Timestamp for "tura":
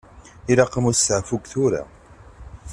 1.51-1.81